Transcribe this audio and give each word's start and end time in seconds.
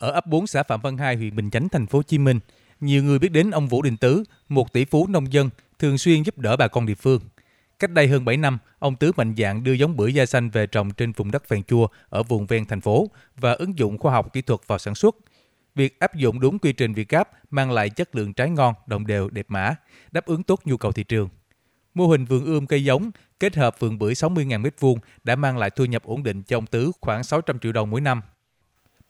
Ở 0.00 0.10
ấp 0.10 0.26
4 0.26 0.46
xã 0.46 0.62
Phạm 0.62 0.80
Văn 0.80 0.96
Hai, 0.96 1.16
huyện 1.16 1.36
Bình 1.36 1.50
Chánh, 1.50 1.68
thành 1.68 1.86
phố 1.86 1.98
Hồ 1.98 2.02
Chí 2.02 2.18
Minh, 2.18 2.40
nhiều 2.80 3.02
người 3.02 3.18
biết 3.18 3.32
đến 3.32 3.50
ông 3.50 3.68
Vũ 3.68 3.82
Đình 3.82 3.96
Tứ, 3.96 4.24
một 4.48 4.72
tỷ 4.72 4.84
phú 4.84 5.06
nông 5.06 5.32
dân 5.32 5.50
thường 5.78 5.98
xuyên 5.98 6.22
giúp 6.22 6.38
đỡ 6.38 6.56
bà 6.56 6.68
con 6.68 6.86
địa 6.86 6.94
phương. 6.94 7.20
Cách 7.78 7.90
đây 7.90 8.08
hơn 8.08 8.24
7 8.24 8.36
năm, 8.36 8.58
ông 8.78 8.96
Tứ 8.96 9.12
mạnh 9.16 9.34
dạn 9.38 9.64
đưa 9.64 9.72
giống 9.72 9.96
bưởi 9.96 10.14
da 10.14 10.26
xanh 10.26 10.50
về 10.50 10.66
trồng 10.66 10.90
trên 10.90 11.12
vùng 11.12 11.30
đất 11.30 11.48
phèn 11.48 11.62
chua 11.62 11.86
ở 12.08 12.22
vùng 12.22 12.46
ven 12.46 12.64
thành 12.64 12.80
phố 12.80 13.10
và 13.36 13.52
ứng 13.52 13.78
dụng 13.78 13.98
khoa 13.98 14.12
học 14.12 14.32
kỹ 14.32 14.42
thuật 14.42 14.60
vào 14.66 14.78
sản 14.78 14.94
xuất. 14.94 15.16
Việc 15.74 16.00
áp 16.00 16.14
dụng 16.14 16.40
đúng 16.40 16.58
quy 16.58 16.72
trình 16.72 16.94
Việt 16.94 17.08
Gáp 17.08 17.28
mang 17.50 17.70
lại 17.70 17.90
chất 17.90 18.14
lượng 18.14 18.32
trái 18.32 18.50
ngon, 18.50 18.74
đồng 18.86 19.06
đều, 19.06 19.30
đẹp 19.30 19.46
mã, 19.48 19.74
đáp 20.10 20.26
ứng 20.26 20.42
tốt 20.42 20.60
nhu 20.64 20.76
cầu 20.76 20.92
thị 20.92 21.04
trường. 21.04 21.28
Mô 21.94 22.06
hình 22.06 22.24
vườn 22.24 22.44
ươm 22.44 22.66
cây 22.66 22.84
giống 22.84 23.10
kết 23.40 23.56
hợp 23.56 23.78
vườn 23.78 23.98
bưởi 23.98 24.14
60.000 24.14 24.62
m2 24.62 24.96
đã 25.24 25.36
mang 25.36 25.58
lại 25.58 25.70
thu 25.70 25.84
nhập 25.84 26.02
ổn 26.04 26.22
định 26.22 26.42
cho 26.42 26.56
ông 26.58 26.66
Tứ 26.66 26.92
khoảng 27.00 27.24
600 27.24 27.58
triệu 27.58 27.72
đồng 27.72 27.90
mỗi 27.90 28.00
năm. 28.00 28.22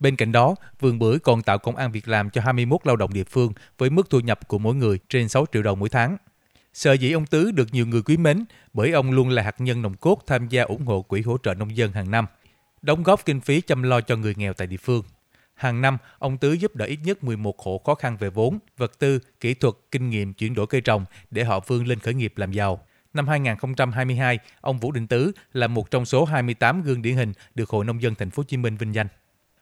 Bên 0.00 0.16
cạnh 0.16 0.32
đó, 0.32 0.54
vườn 0.80 0.98
bưởi 0.98 1.18
còn 1.18 1.42
tạo 1.42 1.58
công 1.58 1.76
an 1.76 1.92
việc 1.92 2.08
làm 2.08 2.30
cho 2.30 2.40
21 2.40 2.80
lao 2.84 2.96
động 2.96 3.12
địa 3.12 3.24
phương 3.24 3.52
với 3.78 3.90
mức 3.90 4.10
thu 4.10 4.20
nhập 4.20 4.48
của 4.48 4.58
mỗi 4.58 4.74
người 4.74 4.98
trên 5.08 5.28
6 5.28 5.46
triệu 5.52 5.62
đồng 5.62 5.78
mỗi 5.78 5.88
tháng. 5.88 6.16
Sở 6.74 6.92
dĩ 6.92 7.12
ông 7.12 7.26
Tứ 7.26 7.50
được 7.50 7.68
nhiều 7.72 7.86
người 7.86 8.02
quý 8.02 8.16
mến 8.16 8.44
bởi 8.72 8.92
ông 8.92 9.10
luôn 9.10 9.28
là 9.28 9.42
hạt 9.42 9.60
nhân 9.60 9.82
nòng 9.82 9.94
cốt 9.94 10.22
tham 10.26 10.48
gia 10.48 10.62
ủng 10.62 10.86
hộ 10.86 11.02
quỹ 11.02 11.22
hỗ 11.22 11.38
trợ 11.38 11.54
nông 11.54 11.76
dân 11.76 11.92
hàng 11.92 12.10
năm, 12.10 12.26
đóng 12.82 13.02
góp 13.02 13.24
kinh 13.24 13.40
phí 13.40 13.60
chăm 13.60 13.82
lo 13.82 14.00
cho 14.00 14.16
người 14.16 14.34
nghèo 14.36 14.52
tại 14.52 14.66
địa 14.66 14.76
phương. 14.76 15.02
Hàng 15.54 15.80
năm, 15.80 15.98
ông 16.18 16.38
Tứ 16.38 16.52
giúp 16.52 16.76
đỡ 16.76 16.86
ít 16.86 16.98
nhất 17.04 17.24
11 17.24 17.58
hộ 17.58 17.80
khó 17.84 17.94
khăn 17.94 18.16
về 18.16 18.30
vốn, 18.30 18.58
vật 18.76 18.98
tư, 18.98 19.18
kỹ 19.40 19.54
thuật, 19.54 19.74
kinh 19.90 20.10
nghiệm 20.10 20.34
chuyển 20.34 20.54
đổi 20.54 20.66
cây 20.66 20.80
trồng 20.80 21.04
để 21.30 21.44
họ 21.44 21.60
vươn 21.60 21.86
lên 21.86 21.98
khởi 21.98 22.14
nghiệp 22.14 22.32
làm 22.36 22.52
giàu. 22.52 22.80
Năm 23.14 23.28
2022, 23.28 24.38
ông 24.60 24.78
Vũ 24.78 24.92
Đình 24.92 25.06
Tứ 25.06 25.32
là 25.52 25.66
một 25.66 25.90
trong 25.90 26.04
số 26.04 26.24
28 26.24 26.82
gương 26.82 27.02
điển 27.02 27.16
hình 27.16 27.32
được 27.54 27.70
Hội 27.70 27.84
nông 27.84 28.02
dân 28.02 28.14
thành 28.14 28.30
phố 28.30 28.40
Hồ 28.40 28.44
Chí 28.44 28.56
Minh 28.56 28.76
vinh 28.76 28.94
danh. 28.94 29.06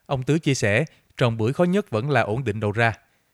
Ông 0.08 0.22
Tứ 0.22 0.38
chia 0.38 0.54
sẻ, 0.54 0.84
trồng 1.16 1.36
bưởi 1.36 1.52
khó 1.52 1.64
nhất 1.64 1.90
vẫn 1.90 2.10
là 2.10 2.20
ổn 2.20 2.44
định 2.44 2.60
đầu 2.60 2.72
ra, 2.72 2.92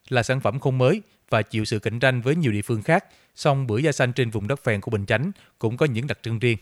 là 0.08 0.22
sản 0.22 0.40
phẩm 0.40 0.58
không 0.60 0.78
mới 0.78 1.02
và 1.30 1.42
chịu 1.42 1.64
sự 1.64 1.78
cạnh 1.78 1.98
tranh 1.98 2.20
với 2.20 2.36
nhiều 2.36 2.52
địa 2.52 2.62
phương 2.62 2.82
khác, 2.82 3.04
song 3.34 3.66
bưởi 3.66 3.82
da 3.82 3.92
xanh 3.92 4.12
trên 4.12 4.30
vùng 4.30 4.48
đất 4.48 4.64
phèn 4.64 4.80
của 4.80 4.90
Bình 4.90 5.06
Chánh 5.06 5.32
cũng 5.58 5.76
có 5.76 5.86
những 5.86 6.06
đặc 6.06 6.18
trưng 6.22 6.38
riêng. 6.38 6.58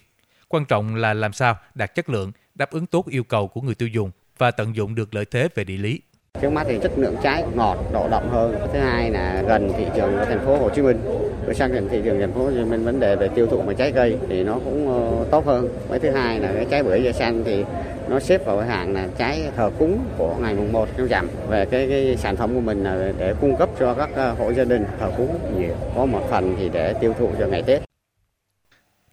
Quan 0.49 0.65
trọng 0.65 0.95
là 0.95 1.15
làm 1.15 1.33
sao 1.33 1.57
đạt 1.75 1.95
chất 1.95 2.09
lượng, 2.09 2.33
đáp 2.55 2.71
ứng 2.71 2.87
tốt 2.87 3.09
yêu 3.09 3.25
cầu 3.25 3.49
của 3.49 3.61
người 3.61 3.75
tiêu 3.75 3.89
dùng 3.89 4.11
và 4.39 4.51
tận 4.51 4.77
dụng 4.77 4.95
được 4.95 5.15
lợi 5.15 5.25
thế 5.25 5.49
về 5.55 5.65
địa 5.65 5.77
lý. 5.77 6.01
Trước 6.43 6.51
mắt 6.51 6.65
thì 6.69 6.79
chất 6.83 6.93
lượng 6.97 7.17
trái 7.23 7.45
ngọt, 7.55 7.79
độ 7.93 8.09
đậm 8.11 8.29
hơn. 8.29 8.57
Thứ 8.73 8.79
hai 8.79 9.11
là 9.11 9.43
gần 9.49 9.73
thị 9.77 9.85
trường 9.97 10.13
của 10.19 10.25
thành 10.25 10.45
phố 10.45 10.59
Hồ 10.59 10.71
Chí 10.75 10.83
Minh 10.83 11.01
tôi 11.47 11.55
xác 11.55 11.73
định 11.73 11.89
thị 11.91 12.01
trường 12.05 12.21
thành 12.21 12.33
phố 12.33 12.45
Hồ 12.45 12.51
Chí 12.51 12.65
Minh 12.65 12.85
vấn 12.85 13.01
đề 13.01 13.17
về 13.17 13.29
tiêu 13.29 13.47
thụ 13.47 13.62
mà 13.62 13.73
trái 13.73 13.93
cây 13.93 14.19
thì 14.29 14.45
nó 14.45 14.55
cũng 14.65 14.89
ờ, 14.89 15.27
tốt 15.31 15.47
hơn. 15.47 15.69
Với 15.89 15.98
thứ 15.98 16.11
hai 16.11 16.41
là 16.41 16.53
cái 16.55 16.67
trái 16.71 16.83
bưởi 16.83 17.03
da 17.03 17.12
xanh 17.12 17.43
thì 17.45 17.65
nó 18.09 18.21
xếp 18.21 18.47
vào 18.47 18.59
cái 18.59 18.69
hạng 18.69 18.93
là 18.93 19.09
trái 19.19 19.43
thờ 19.57 19.70
cúng 19.79 20.05
của 20.17 20.37
ngày 20.41 20.55
mùng 20.55 20.73
1 20.73 20.89
trong 20.97 21.07
rằm. 21.07 21.29
Về 21.48 21.65
cái, 21.65 21.87
cái 21.89 22.17
sản 22.17 22.37
phẩm 22.37 22.55
của 22.55 22.61
mình 22.61 22.85
là 22.85 23.13
để 23.19 23.35
cung 23.41 23.57
cấp 23.57 23.69
cho 23.81 23.95
các 23.95 24.11
ờ, 24.15 24.33
hộ 24.33 24.51
gia 24.51 24.65
đình 24.65 24.85
thờ 25.01 25.13
cúng 25.17 25.39
nhiều. 25.59 25.75
Có 25.97 26.07
một 26.07 26.27
phần 26.31 26.55
thì 26.59 26.69
để 26.69 26.95
tiêu 27.01 27.15
thụ 27.19 27.31
cho 27.39 27.47
ngày 27.47 27.63
Tết. 27.63 27.83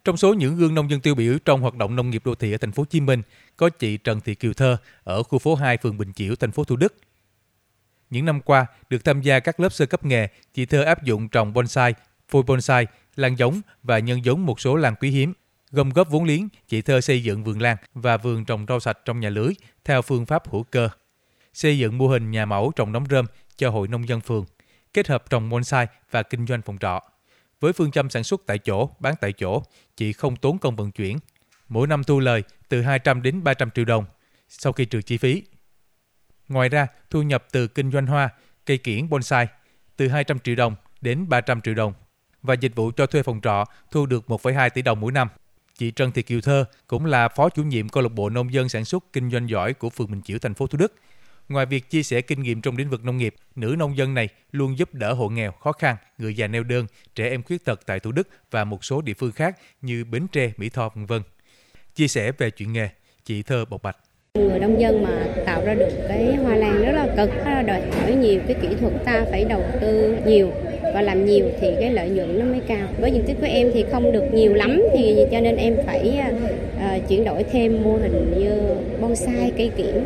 Trong 0.04 0.16
số 0.16 0.34
những 0.34 0.56
gương 0.56 0.74
nông 0.74 0.90
dân 0.90 1.00
tiêu 1.00 1.14
biểu 1.14 1.38
trong 1.44 1.60
hoạt 1.60 1.74
động 1.74 1.96
nông 1.96 2.10
nghiệp 2.10 2.22
đô 2.24 2.34
thị 2.34 2.52
ở 2.52 2.58
thành 2.58 2.72
phố 2.72 2.80
Hồ 2.80 2.86
Chí 2.90 3.00
Minh, 3.00 3.22
có 3.56 3.68
chị 3.68 3.96
Trần 3.96 4.20
Thị 4.20 4.34
Kiều 4.34 4.52
Thơ 4.52 4.76
ở 5.04 5.22
khu 5.22 5.38
phố 5.38 5.54
2 5.54 5.76
phường 5.76 5.98
Bình 5.98 6.12
Chiểu, 6.12 6.34
thành 6.36 6.50
phố 6.50 6.64
Thủ 6.64 6.76
Đức. 6.76 6.94
Những 8.10 8.24
năm 8.24 8.40
qua, 8.40 8.66
được 8.90 9.04
tham 9.04 9.20
gia 9.20 9.40
các 9.40 9.60
lớp 9.60 9.72
sơ 9.72 9.86
cấp 9.86 10.04
nghề, 10.04 10.28
chị 10.54 10.66
Thơ 10.66 10.82
áp 10.82 11.04
dụng 11.04 11.28
trồng 11.28 11.52
bonsai, 11.52 11.94
phôi 12.30 12.42
bonsai, 12.42 12.86
lan 13.16 13.38
giống 13.38 13.60
và 13.82 13.98
nhân 13.98 14.24
giống 14.24 14.46
một 14.46 14.60
số 14.60 14.76
lan 14.76 14.94
quý 15.00 15.10
hiếm. 15.10 15.32
Gom 15.70 15.90
góp 15.90 16.10
vốn 16.10 16.24
liếng, 16.24 16.48
chị 16.68 16.82
Thơ 16.82 17.00
xây 17.00 17.22
dựng 17.22 17.44
vườn 17.44 17.62
lan 17.62 17.76
và 17.94 18.16
vườn 18.16 18.44
trồng 18.44 18.66
rau 18.68 18.80
sạch 18.80 18.98
trong 19.04 19.20
nhà 19.20 19.28
lưới 19.28 19.52
theo 19.84 20.02
phương 20.02 20.26
pháp 20.26 20.48
hữu 20.48 20.62
cơ. 20.62 20.88
Xây 21.54 21.78
dựng 21.78 21.98
mô 21.98 22.08
hình 22.08 22.30
nhà 22.30 22.46
mẫu 22.46 22.72
trồng 22.76 22.92
nấm 22.92 23.06
rơm 23.10 23.26
cho 23.56 23.70
hội 23.70 23.88
nông 23.88 24.08
dân 24.08 24.20
phường, 24.20 24.44
kết 24.94 25.08
hợp 25.08 25.30
trồng 25.30 25.48
bonsai 25.48 25.86
và 26.10 26.22
kinh 26.22 26.46
doanh 26.46 26.62
phòng 26.62 26.78
trọ. 26.78 27.00
Với 27.60 27.72
phương 27.72 27.90
châm 27.90 28.10
sản 28.10 28.24
xuất 28.24 28.40
tại 28.46 28.58
chỗ, 28.58 28.90
bán 28.98 29.14
tại 29.20 29.32
chỗ, 29.32 29.62
chị 29.96 30.12
không 30.12 30.36
tốn 30.36 30.58
công 30.58 30.76
vận 30.76 30.92
chuyển. 30.92 31.18
Mỗi 31.68 31.86
năm 31.86 32.04
thu 32.04 32.20
lời 32.20 32.42
từ 32.68 32.82
200 32.82 33.22
đến 33.22 33.44
300 33.44 33.70
triệu 33.70 33.84
đồng 33.84 34.04
sau 34.48 34.72
khi 34.72 34.84
trừ 34.84 35.02
chi 35.02 35.18
phí. 35.18 35.42
Ngoài 36.48 36.68
ra, 36.68 36.86
thu 37.10 37.22
nhập 37.22 37.46
từ 37.52 37.68
kinh 37.68 37.90
doanh 37.90 38.06
hoa, 38.06 38.28
cây 38.66 38.78
kiển 38.78 39.08
bonsai 39.08 39.48
từ 39.96 40.08
200 40.08 40.38
triệu 40.38 40.54
đồng 40.54 40.76
đến 41.00 41.28
300 41.28 41.60
triệu 41.60 41.74
đồng 41.74 41.92
và 42.42 42.54
dịch 42.54 42.74
vụ 42.74 42.90
cho 42.96 43.06
thuê 43.06 43.22
phòng 43.22 43.40
trọ 43.42 43.64
thu 43.90 44.06
được 44.06 44.24
1,2 44.28 44.70
tỷ 44.70 44.82
đồng 44.82 45.00
mỗi 45.00 45.12
năm. 45.12 45.28
Chị 45.78 45.90
Trần 45.90 46.12
Thị 46.12 46.22
Kiều 46.22 46.40
Thơ 46.40 46.64
cũng 46.86 47.06
là 47.06 47.28
phó 47.28 47.48
chủ 47.48 47.62
nhiệm 47.62 47.88
câu 47.88 48.02
lạc 48.02 48.12
bộ 48.12 48.30
nông 48.30 48.52
dân 48.52 48.68
sản 48.68 48.84
xuất 48.84 49.04
kinh 49.12 49.30
doanh 49.30 49.48
giỏi 49.48 49.74
của 49.74 49.90
phường 49.90 50.10
Bình 50.10 50.22
Chiểu 50.22 50.38
thành 50.38 50.54
phố 50.54 50.66
Thủ 50.66 50.78
Đức. 50.78 50.94
Ngoài 51.48 51.66
việc 51.66 51.90
chia 51.90 52.02
sẻ 52.02 52.20
kinh 52.20 52.42
nghiệm 52.42 52.62
trong 52.62 52.76
lĩnh 52.76 52.90
vực 52.90 53.04
nông 53.04 53.16
nghiệp, 53.16 53.34
nữ 53.56 53.74
nông 53.78 53.96
dân 53.96 54.14
này 54.14 54.28
luôn 54.52 54.78
giúp 54.78 54.94
đỡ 54.94 55.12
hộ 55.12 55.28
nghèo, 55.28 55.52
khó 55.52 55.72
khăn, 55.72 55.96
người 56.18 56.36
già 56.36 56.46
neo 56.46 56.62
đơn, 56.62 56.86
trẻ 57.14 57.28
em 57.28 57.42
khuyết 57.42 57.64
tật 57.64 57.80
tại 57.86 58.00
Thủ 58.00 58.12
Đức 58.12 58.28
và 58.50 58.64
một 58.64 58.84
số 58.84 59.02
địa 59.02 59.14
phương 59.14 59.32
khác 59.32 59.58
như 59.82 60.04
Bến 60.04 60.26
Tre, 60.32 60.52
Mỹ 60.56 60.68
Tho, 60.68 60.88
v.v. 60.88 61.12
Chia 61.94 62.08
sẻ 62.08 62.32
về 62.32 62.50
chuyện 62.50 62.72
nghề, 62.72 62.88
chị 63.24 63.42
Thơ 63.42 63.64
bộc 63.64 63.82
bạch. 63.82 63.96
Người 64.34 64.58
nông 64.58 64.80
dân 64.80 65.02
mà 65.02 65.26
tạo 65.46 65.64
ra 65.64 65.74
được 65.74 66.04
cái 66.08 66.36
hoa 66.36 66.56
lan 66.56 66.84
rất 66.84 66.92
là 66.92 67.06
cực, 67.16 67.30
đòi 67.66 67.90
hỏi 67.90 68.14
nhiều 68.14 68.40
cái 68.46 68.56
kỹ 68.62 68.68
thuật 68.80 68.92
ta 69.04 69.24
phải 69.30 69.44
đầu 69.44 69.64
tư 69.80 70.16
nhiều 70.26 70.52
và 70.94 71.02
làm 71.02 71.24
nhiều 71.24 71.44
thì 71.60 71.68
cái 71.80 71.92
lợi 71.92 72.08
nhuận 72.08 72.38
nó 72.38 72.44
mới 72.44 72.60
cao. 72.68 72.88
Với 72.98 73.12
diện 73.12 73.24
tích 73.26 73.36
của 73.40 73.46
em 73.46 73.70
thì 73.74 73.84
không 73.92 74.12
được 74.12 74.24
nhiều 74.32 74.54
lắm 74.54 74.82
thì 74.92 75.26
cho 75.30 75.40
nên 75.40 75.56
em 75.56 75.76
phải 75.86 76.20
uh, 76.76 77.08
chuyển 77.08 77.24
đổi 77.24 77.44
thêm 77.44 77.82
mô 77.82 77.96
hình 77.96 78.34
như 78.38 78.74
bonsai, 79.00 79.52
cây 79.56 79.70
kiển. 79.76 80.04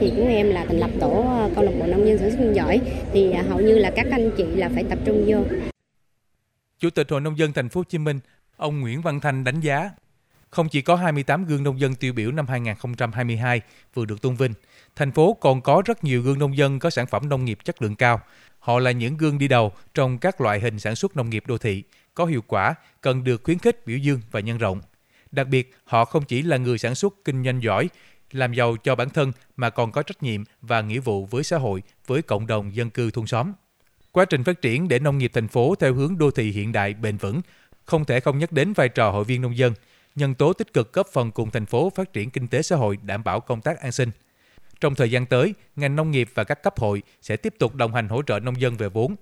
Thì 0.00 0.12
của 0.16 0.26
em 0.28 0.50
là 0.50 0.64
thành 0.64 0.78
lập 0.78 0.90
tổ 1.00 1.24
à, 1.28 1.48
câu 1.54 1.64
lạc 1.64 1.72
bộ 1.80 1.86
nông 1.86 2.06
dân 2.06 2.18
sản 2.18 2.30
xuất 2.30 2.52
giỏi 2.52 2.80
thì 3.12 3.28
uh, 3.28 3.46
hầu 3.48 3.60
như 3.60 3.78
là 3.78 3.90
các 3.90 4.06
anh 4.10 4.30
chị 4.36 4.44
là 4.44 4.70
phải 4.74 4.84
tập 4.84 4.98
trung 5.04 5.24
vô. 5.26 5.38
Chủ 6.78 6.90
tịch 6.90 7.10
Hội 7.10 7.20
nông 7.20 7.38
dân 7.38 7.52
thành 7.52 7.68
phố 7.68 7.80
Hồ 7.80 7.84
Chí 7.84 7.98
Minh, 7.98 8.20
ông 8.56 8.80
Nguyễn 8.80 9.00
Văn 9.02 9.20
Thanh 9.20 9.44
đánh 9.44 9.60
giá 9.60 9.90
không 10.50 10.68
chỉ 10.68 10.82
có 10.82 10.96
28 10.96 11.44
gương 11.44 11.62
nông 11.62 11.80
dân 11.80 11.94
tiêu 11.94 12.12
biểu 12.12 12.32
năm 12.32 12.46
2022 12.46 13.60
vừa 13.94 14.04
được 14.04 14.22
tôn 14.22 14.34
vinh, 14.34 14.52
thành 14.96 15.12
phố 15.12 15.36
còn 15.40 15.60
có 15.60 15.82
rất 15.86 16.04
nhiều 16.04 16.22
gương 16.22 16.38
nông 16.38 16.56
dân 16.56 16.78
có 16.78 16.90
sản 16.90 17.06
phẩm 17.06 17.28
nông 17.28 17.44
nghiệp 17.44 17.58
chất 17.64 17.82
lượng 17.82 17.96
cao. 17.96 18.20
Họ 18.58 18.78
là 18.78 18.90
những 18.90 19.16
gương 19.16 19.38
đi 19.38 19.48
đầu 19.48 19.72
trong 19.94 20.18
các 20.18 20.40
loại 20.40 20.60
hình 20.60 20.78
sản 20.78 20.96
xuất 20.96 21.16
nông 21.16 21.30
nghiệp 21.30 21.44
đô 21.46 21.58
thị, 21.58 21.82
có 22.14 22.24
hiệu 22.24 22.42
quả, 22.46 22.74
cần 23.00 23.24
được 23.24 23.44
khuyến 23.44 23.58
khích, 23.58 23.86
biểu 23.86 23.98
dương 23.98 24.20
và 24.30 24.40
nhân 24.40 24.58
rộng. 24.58 24.80
Đặc 25.30 25.48
biệt, 25.48 25.76
họ 25.84 26.04
không 26.04 26.24
chỉ 26.24 26.42
là 26.42 26.56
người 26.56 26.78
sản 26.78 26.94
xuất 26.94 27.14
kinh 27.24 27.44
doanh 27.44 27.62
giỏi, 27.62 27.88
làm 28.32 28.52
giàu 28.52 28.76
cho 28.76 28.94
bản 28.94 29.10
thân 29.10 29.32
mà 29.56 29.70
còn 29.70 29.92
có 29.92 30.02
trách 30.02 30.22
nhiệm 30.22 30.44
và 30.62 30.80
nghĩa 30.80 31.00
vụ 31.00 31.26
với 31.26 31.44
xã 31.44 31.58
hội, 31.58 31.82
với 32.06 32.22
cộng 32.22 32.46
đồng 32.46 32.74
dân 32.74 32.90
cư 32.90 33.10
thôn 33.10 33.26
xóm. 33.26 33.52
Quá 34.12 34.24
trình 34.24 34.44
phát 34.44 34.62
triển 34.62 34.88
để 34.88 34.98
nông 34.98 35.18
nghiệp 35.18 35.30
thành 35.34 35.48
phố 35.48 35.74
theo 35.74 35.94
hướng 35.94 36.18
đô 36.18 36.30
thị 36.30 36.50
hiện 36.50 36.72
đại 36.72 36.94
bền 36.94 37.16
vững, 37.16 37.40
không 37.84 38.04
thể 38.04 38.20
không 38.20 38.38
nhắc 38.38 38.52
đến 38.52 38.72
vai 38.72 38.88
trò 38.88 39.10
hội 39.10 39.24
viên 39.24 39.42
nông 39.42 39.56
dân– 39.56 39.74
nhân 40.18 40.34
tố 40.34 40.52
tích 40.52 40.72
cực 40.72 40.92
góp 40.92 41.06
phần 41.12 41.30
cùng 41.30 41.50
thành 41.50 41.66
phố 41.66 41.90
phát 41.90 42.12
triển 42.12 42.30
kinh 42.30 42.48
tế 42.48 42.62
xã 42.62 42.76
hội 42.76 42.98
đảm 43.02 43.24
bảo 43.24 43.40
công 43.40 43.60
tác 43.60 43.80
an 43.80 43.92
sinh. 43.92 44.10
Trong 44.80 44.94
thời 44.94 45.10
gian 45.10 45.26
tới, 45.26 45.54
ngành 45.76 45.96
nông 45.96 46.10
nghiệp 46.10 46.28
và 46.34 46.44
các 46.44 46.62
cấp 46.62 46.78
hội 46.78 47.02
sẽ 47.22 47.36
tiếp 47.36 47.54
tục 47.58 47.74
đồng 47.74 47.94
hành 47.94 48.08
hỗ 48.08 48.22
trợ 48.22 48.40
nông 48.40 48.60
dân 48.60 48.76
về 48.76 48.88
vốn. 48.88 49.16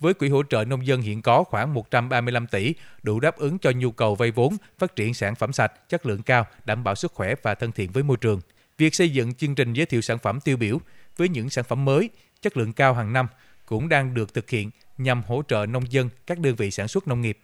Với 0.00 0.14
quỹ 0.14 0.28
hỗ 0.28 0.42
trợ 0.42 0.64
nông 0.64 0.86
dân 0.86 1.02
hiện 1.02 1.22
có 1.22 1.44
khoảng 1.44 1.74
135 1.74 2.46
tỷ, 2.46 2.74
đủ 3.02 3.20
đáp 3.20 3.36
ứng 3.36 3.58
cho 3.58 3.70
nhu 3.70 3.90
cầu 3.90 4.14
vay 4.14 4.30
vốn, 4.30 4.56
phát 4.78 4.96
triển 4.96 5.14
sản 5.14 5.34
phẩm 5.34 5.52
sạch, 5.52 5.88
chất 5.88 6.06
lượng 6.06 6.22
cao, 6.22 6.46
đảm 6.64 6.84
bảo 6.84 6.94
sức 6.94 7.12
khỏe 7.12 7.34
và 7.42 7.54
thân 7.54 7.72
thiện 7.72 7.90
với 7.92 8.02
môi 8.02 8.16
trường. 8.16 8.40
Việc 8.78 8.94
xây 8.94 9.10
dựng 9.10 9.34
chương 9.34 9.54
trình 9.54 9.72
giới 9.72 9.86
thiệu 9.86 10.00
sản 10.00 10.18
phẩm 10.18 10.40
tiêu 10.40 10.56
biểu 10.56 10.80
với 11.16 11.28
những 11.28 11.50
sản 11.50 11.64
phẩm 11.64 11.84
mới, 11.84 12.10
chất 12.42 12.56
lượng 12.56 12.72
cao 12.72 12.94
hàng 12.94 13.12
năm 13.12 13.26
cũng 13.66 13.88
đang 13.88 14.14
được 14.14 14.34
thực 14.34 14.50
hiện 14.50 14.70
nhằm 14.98 15.22
hỗ 15.22 15.42
trợ 15.48 15.66
nông 15.66 15.92
dân, 15.92 16.08
các 16.26 16.38
đơn 16.38 16.54
vị 16.54 16.70
sản 16.70 16.88
xuất 16.88 17.08
nông 17.08 17.20
nghiệp. 17.20 17.38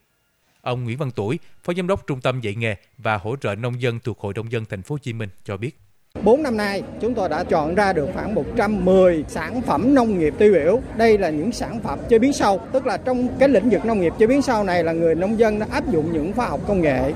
Ông 0.60 0.84
Nguyễn 0.84 0.98
Văn 0.98 1.10
Tuổi, 1.10 1.38
Phó 1.64 1.72
Giám 1.74 1.86
đốc 1.86 2.06
Trung 2.06 2.20
tâm 2.20 2.40
dạy 2.40 2.54
nghề 2.54 2.76
và 2.98 3.16
hỗ 3.16 3.36
trợ 3.36 3.54
nông 3.54 3.80
dân 3.80 4.00
thuộc 4.00 4.20
Hội 4.20 4.34
nông 4.36 4.52
dân 4.52 4.64
Thành 4.64 4.82
phố 4.82 4.94
Hồ 4.94 4.98
Chí 4.98 5.12
Minh 5.12 5.28
cho 5.44 5.56
biết. 5.56 5.78
4 6.22 6.42
năm 6.42 6.56
nay, 6.56 6.82
chúng 7.00 7.14
tôi 7.14 7.28
đã 7.28 7.44
chọn 7.44 7.74
ra 7.74 7.92
được 7.92 8.08
khoảng 8.14 8.34
110 8.34 9.24
sản 9.28 9.62
phẩm 9.62 9.94
nông 9.94 10.18
nghiệp 10.18 10.34
tiêu 10.38 10.52
biểu. 10.52 10.80
Đây 10.96 11.18
là 11.18 11.30
những 11.30 11.52
sản 11.52 11.80
phẩm 11.80 11.98
chế 12.08 12.18
biến 12.18 12.32
sâu, 12.32 12.60
tức 12.72 12.86
là 12.86 12.96
trong 12.96 13.28
cái 13.38 13.48
lĩnh 13.48 13.70
vực 13.70 13.84
nông 13.84 14.00
nghiệp 14.00 14.12
chế 14.18 14.26
biến 14.26 14.42
sâu 14.42 14.64
này 14.64 14.84
là 14.84 14.92
người 14.92 15.14
nông 15.14 15.38
dân 15.38 15.58
đã 15.58 15.66
áp 15.70 15.92
dụng 15.92 16.12
những 16.12 16.32
khoa 16.32 16.46
học 16.46 16.60
công 16.68 16.80
nghệ, 16.80 17.12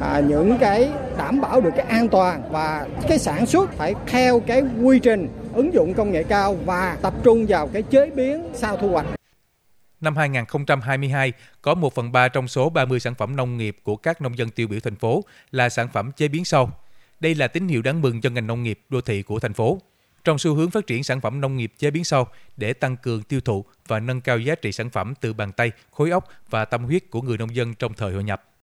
à, 0.00 0.22
những 0.28 0.58
cái 0.60 0.90
đảm 1.18 1.40
bảo 1.40 1.60
được 1.60 1.70
cái 1.76 1.86
an 1.86 2.08
toàn 2.08 2.42
và 2.50 2.86
cái 3.08 3.18
sản 3.18 3.46
xuất 3.46 3.72
phải 3.72 3.94
theo 4.06 4.40
cái 4.40 4.62
quy 4.82 4.98
trình 4.98 5.28
ứng 5.54 5.74
dụng 5.74 5.94
công 5.94 6.12
nghệ 6.12 6.22
cao 6.22 6.56
và 6.64 6.96
tập 7.02 7.14
trung 7.22 7.46
vào 7.48 7.66
cái 7.66 7.82
chế 7.82 8.10
biến 8.10 8.42
sau 8.54 8.76
thu 8.76 8.88
hoạch. 8.88 9.06
Năm 10.00 10.16
2022, 10.16 11.32
có 11.62 11.74
1 11.74 11.94
phần 11.94 12.12
3 12.12 12.28
trong 12.28 12.48
số 12.48 12.70
30 12.70 13.00
sản 13.00 13.14
phẩm 13.14 13.36
nông 13.36 13.56
nghiệp 13.56 13.76
của 13.82 13.96
các 13.96 14.22
nông 14.22 14.38
dân 14.38 14.50
tiêu 14.50 14.68
biểu 14.68 14.80
thành 14.80 14.96
phố 14.96 15.24
là 15.50 15.68
sản 15.68 15.88
phẩm 15.92 16.12
chế 16.12 16.28
biến 16.28 16.44
sâu. 16.44 16.70
Đây 17.20 17.34
là 17.34 17.48
tín 17.48 17.68
hiệu 17.68 17.82
đáng 17.82 18.00
mừng 18.00 18.20
cho 18.20 18.30
ngành 18.30 18.46
nông 18.46 18.62
nghiệp 18.62 18.80
đô 18.88 19.00
thị 19.00 19.22
của 19.22 19.38
thành 19.38 19.54
phố. 19.54 19.78
Trong 20.24 20.38
xu 20.38 20.54
hướng 20.54 20.70
phát 20.70 20.86
triển 20.86 21.04
sản 21.04 21.20
phẩm 21.20 21.40
nông 21.40 21.56
nghiệp 21.56 21.72
chế 21.78 21.90
biến 21.90 22.04
sâu 22.04 22.26
để 22.56 22.72
tăng 22.72 22.96
cường 22.96 23.22
tiêu 23.22 23.40
thụ 23.40 23.64
và 23.86 24.00
nâng 24.00 24.20
cao 24.20 24.38
giá 24.38 24.54
trị 24.54 24.72
sản 24.72 24.90
phẩm 24.90 25.14
từ 25.20 25.32
bàn 25.32 25.52
tay, 25.52 25.72
khối 25.90 26.10
óc 26.10 26.28
và 26.50 26.64
tâm 26.64 26.84
huyết 26.84 27.10
của 27.10 27.22
người 27.22 27.38
nông 27.38 27.54
dân 27.54 27.74
trong 27.74 27.94
thời 27.94 28.12
hội 28.12 28.24
nhập. 28.24 28.44